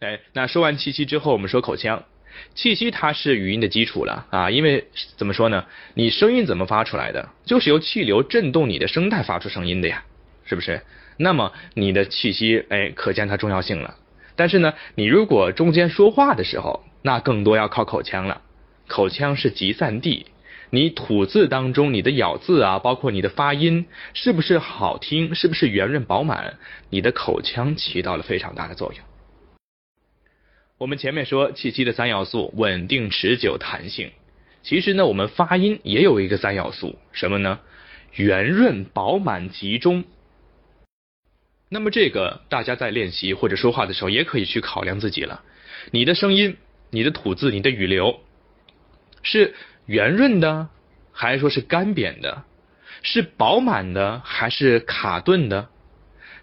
[0.00, 2.04] 哎，那说完气息之后，我们说口腔。
[2.54, 4.86] 气息它是语音的基础了啊，因为
[5.16, 5.64] 怎么说呢？
[5.94, 7.28] 你声音怎么发出来的？
[7.44, 10.04] 就是由气流震动你的声带发出声音的呀，
[10.44, 10.80] 是不是？
[11.16, 13.96] 那么你的气息，哎，可见它重要性了。
[14.36, 18.42] 但是呢，你如果中间说话的时候，那更多要靠口腔了。
[18.86, 20.26] 口腔是集散地，
[20.70, 25.34] 你吐字当中你的咬字啊，包括你的发音，是不是好听？
[25.34, 26.54] 是不是圆润饱满？
[26.88, 29.04] 你的口腔起到了非常大的作用。
[30.78, 34.12] 我们前面说气息的三要素：稳定、持久、弹性。
[34.62, 37.58] 其实呢，我们发音也有一个三要素，什么呢？
[38.14, 40.04] 圆润、饱满、集中。
[41.68, 45.42] 那么这个大家在练习或者说话的时候，也可以去考量自己了。
[45.90, 46.56] 你的声音、
[46.90, 48.20] 你的吐字、你的语流，
[49.24, 49.54] 是
[49.86, 50.68] 圆润的，
[51.10, 52.44] 还是说是干扁的？
[53.02, 55.68] 是饱满的，还是卡顿的？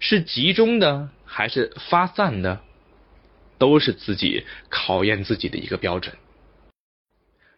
[0.00, 2.62] 是集中的，还是发散的？
[3.62, 6.16] 都是自己考验自己的一个标准。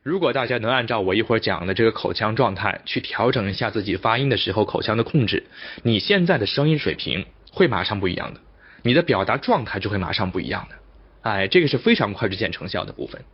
[0.03, 5.45] 如果大家能按照我一会儿讲的这个口腔状态去调整一下自己发音的时候口腔的控制，
[5.83, 8.41] 你现在的声音水平会马上不一样的，
[8.83, 10.77] 你的表达状态就会马上不一样的。
[11.23, 13.25] 哎，这个是非常快就见成效的部分。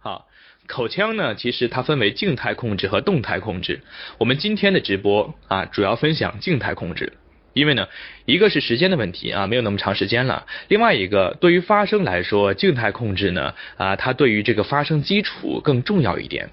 [0.00, 0.28] 好，
[0.66, 3.80] 口腔呢，其实它分为静态控制和动态控制。
[4.18, 7.14] 我们今天的直播啊，主要分享静态控制。
[7.52, 7.88] 因为呢，
[8.24, 10.46] 一个是时间的问题啊，没有那么长时间了。
[10.68, 16.50] 另外一个，对于发声来说，静态控制呢啊，它对于这个发声基础更重要一点。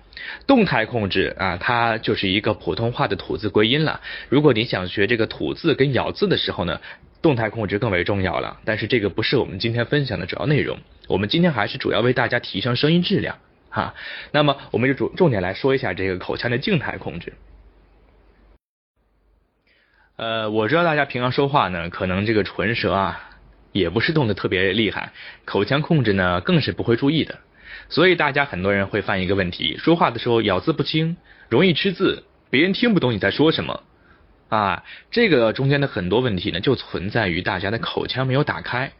[0.47, 4.01] 动态控制啊，它就是一个普通话的吐字归音了。
[4.29, 6.79] 如果你想学这个吐字跟咬字的时候呢，
[7.21, 8.59] 动态控制更为重要了。
[8.65, 10.79] 但是这个不是我们今天分享的主要内容。
[11.07, 13.37] 我们今天还是主要为大家提升声音质量
[13.69, 13.93] 哈。
[14.31, 17.33] 那么我们就重重点来说一下这个口腔的静态控制。
[20.17, 23.31] 呃，我知道大家平常说话呢，可能这个唇舌啊，
[23.73, 25.11] 也不是动的特别厉害，
[25.43, 27.39] 口腔控制呢更是不会注意的，
[27.89, 31.17] 所以大家很多人会犯一个问题，说话的时候咬字不清，
[31.49, 33.83] 容易吃字，别人听不懂你在说什么
[34.47, 34.85] 啊。
[35.11, 38.93] 这个中间的很多问题呢，就存在于大家的口腔没有打开，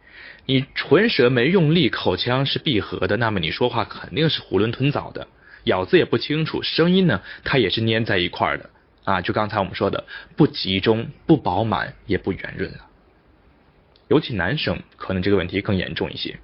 [0.46, 5.28] 你唇舌没用力，口腔是闭合的，那么你说话肯定是囫囵吞枣的，
[5.64, 8.70] 咬字也不清楚，声音呢它也是粘在一块儿的。
[9.06, 10.04] 啊，就刚才我们说的，
[10.36, 12.80] 不集中、不饱满、也不圆润了。
[14.10, 16.38] 尤其男生可能这个问题更严重一些。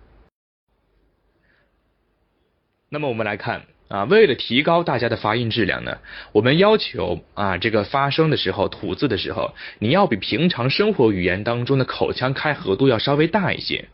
[2.89, 6.00] 那么我们来看啊，为了提高大家的发音质量呢，
[6.31, 13.89] 我们要求啊，这个发声的时候、吐字的时候，你要比平常生活语言当中的口腔开合度要稍微大一些。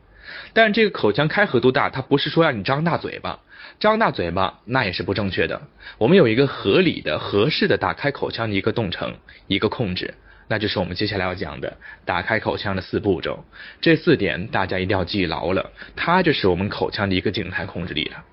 [0.54, 3.40] 但这个口腔开合度大，它不是说让你张大嘴巴。
[3.80, 5.62] 张大嘴巴那也是不正确的。
[5.98, 9.16] 我们有一个合理的、合适的打开口腔的一个动程、
[9.48, 10.16] 一个控制，
[10.48, 13.46] 那就是我们接下来要讲的打开口腔的四步骤。
[13.80, 18.24] 这四点大家一定要记牢了，它就是我们口腔的一个静态控制力了。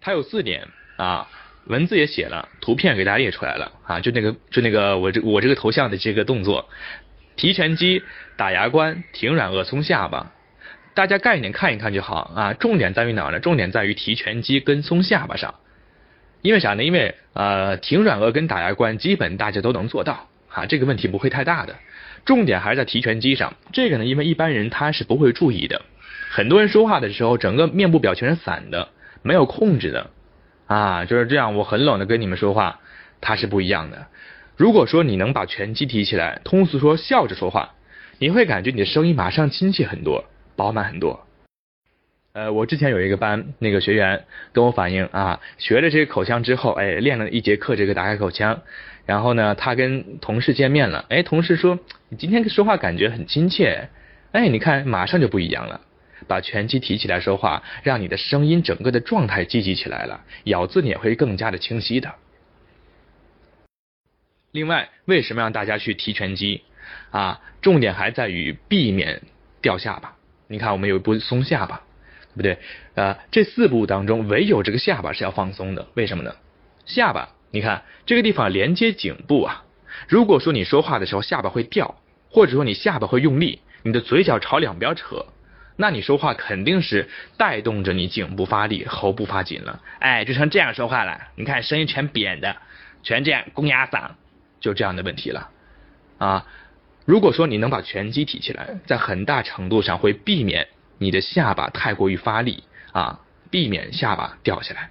[0.00, 1.28] 它有四点啊，
[1.66, 6.68] 文字也写了，图片给大家列出来了啊，就那个就那个我这我这个头像的这个动作：
[7.40, 8.02] 提拳肌、
[8.36, 10.30] 打牙关、挺软腭、松下巴。
[10.92, 13.40] 大家概念看一看就好啊，重点在于哪呢？
[13.40, 15.54] 重点在于提拳肌跟松下巴上。
[16.42, 16.84] 因为啥呢？
[16.84, 21.76] 因为呃，挺软腭跟打牙关基本大家都能做到啊，这个问题不会太大的。
[22.26, 23.54] 重点还是在提拳肌上。
[23.72, 25.80] 这个呢，因为一般人他是不会注意的。
[26.28, 28.88] 很多人说话的时候，整个面部表情是散的，
[29.22, 30.10] 没有控制的
[30.66, 31.56] 啊，就是这样。
[31.56, 32.80] 我很冷的跟你们说话，
[33.22, 34.08] 它是不一样的。
[34.60, 37.76] 如果说你能把拳击提起来，通俗说笑着说话，
[38.18, 40.26] 你会感觉你的声音马上亲切很多。
[40.54, 41.26] 饱满很多。
[42.34, 48.60] 呃，我之前有一个班，那个学员跟我反映啊，学了这个口腔之后，哎，练了一节课这个打开口腔，
[49.06, 51.78] 然后呢，他跟同事见面了，哎，同事说
[52.10, 53.88] 你今天说话感觉很亲切，
[54.32, 55.80] 哎，你看马上就不一样了，
[56.28, 62.12] 把拳击提起来说话，让你的声音整个的状态积极起来了，咬字你也会更加的清晰的。
[64.52, 66.62] 另外，为什么让大家去提拳肌
[67.10, 67.40] 啊？
[67.62, 69.22] 重点还在于避免
[69.62, 70.16] 掉下巴。
[70.48, 71.82] 你看，我们有一步松下巴，
[72.34, 72.58] 对不对？
[72.94, 75.86] 呃，这四步当中，唯有这个下巴是要放松的。
[75.94, 76.34] 为什么呢？
[76.84, 79.64] 下巴，你看这个地方连接颈部啊。
[80.08, 85.26] 如果说你说话的时候下巴会掉，或者说你下巴会用力，你的嘴角朝两边扯，
[85.76, 89.80] 那你说话肯定是带动着你颈部发力，喉部发紧了。
[90.00, 91.28] 哎，就成这样说话了。
[91.36, 92.56] 你看声音全扁的，
[93.04, 94.10] 全这样公鸭嗓，
[94.60, 95.50] 就这样的问题了
[96.18, 96.46] 啊。
[97.06, 100.68] 如果说你能把拳击提起来，在很大程度上会避免
[100.98, 102.62] 你的下巴太过于发力
[102.92, 103.20] 啊，
[103.50, 104.90] 避免下巴掉下来。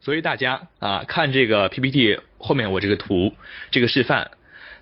[0.00, 3.34] 所以大家啊，看这个 PPT 后面我这个图
[3.70, 4.32] 这个示范，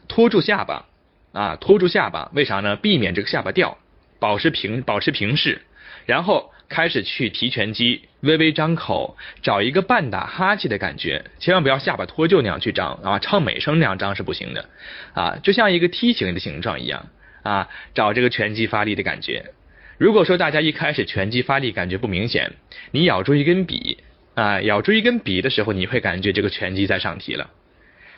[0.09, 0.87] 托住下巴
[1.33, 2.75] 啊，托住下巴，为啥呢？
[2.75, 3.79] 避免这个下巴掉，
[4.19, 5.63] 保持平，保持平视，
[6.07, 14.65] 然后开始去提拳肌，微微张口，找一个半打哈欠的感觉，千万不要下巴脱臼那样去张啊，唱美声那样张是不行的
[15.13, 17.11] 啊，就像一个梯形的形状一样
[17.43, 19.53] 啊，找这个拳肌发力的感觉。
[19.99, 22.53] 如果说大家一开始拳肌发力感觉不明显，
[22.91, 23.99] 你咬住一根笔
[24.35, 27.51] 啊，咬住一根笔的时候，你会感觉这个拳肌在上提了。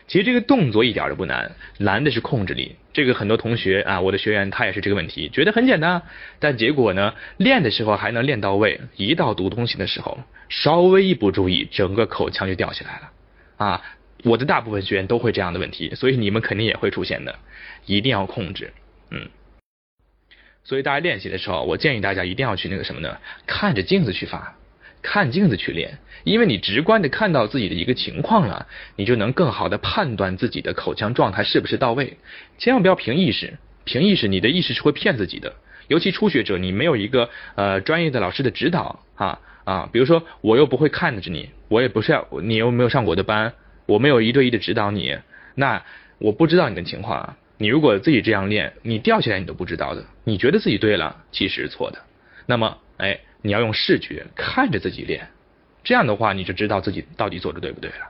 [0.07, 2.77] 其实这个动作一点都不难，难的是控制力。
[2.93, 6.03] 这个很多同学啊，我的学员他也是这个问题，觉得很简单，
[6.39, 10.19] 但结果呢，练的时候还能练到位，一到读东西的时候，
[10.49, 13.11] 稍微一不注意，整个口腔就掉下来了。
[13.57, 13.83] 啊，
[14.25, 17.35] 我的大部分学员都会这样的问题，所以你们肯定也会出现的，
[17.87, 18.73] 一定要控制，
[19.11, 19.29] 嗯。
[20.65, 23.19] 所以大家练习的时候，我建议大家一定要去那个什么呢？
[23.47, 24.57] 看着镜子去发。
[25.05, 28.67] 看镜子去练，因为你直观的看到自己的一个情况了，
[28.97, 32.17] 你就能更好的判断自己的口腔状态是不是到位。
[32.57, 35.55] 千万不要凭意识，凭意识你的意识是会骗自己的。
[35.89, 43.53] 尤其初学者，你没有一个呃专业的老师的指导啊啊，比如说我又不会看着你，我也不是要你又没有上我的班，
[43.85, 45.19] 我没有一对一的指导你，
[45.55, 45.83] 那
[46.17, 47.37] 我不知道你的情况啊。
[47.59, 51.99] 你如果自己这样练，你掉下来你都不知道的，你觉得自己对了，其实是错的。
[52.47, 53.21] 那么哎。
[53.45, 55.29] 你要用视觉看着自己练，
[55.85, 58.09] 这样的话你就知道自己到底做的对不对了。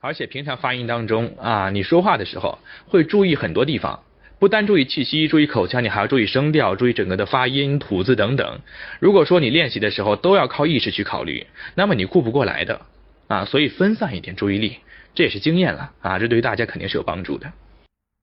[0.00, 4.02] 而且平常发音当中啊，你说话的时候会注意很多地方，
[4.38, 8.58] 不单注意气息，注意口腔，你还要注意声调，注意整个的发音、吐字等等。
[9.00, 12.80] 如果说你练习的时候都要靠意识去考虑，那么你顾不过来的
[13.28, 13.44] 啊。
[13.44, 14.78] 所以分散一点注意力，
[15.14, 17.52] 这也是经验了啊，这对于大家肯定是有帮助的。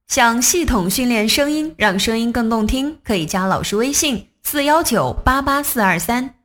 [0.07, 4.30] 想系统训练声音，让声音更动听，可以加老师微信。
[4.43, 6.40] 四幺九八八四二三。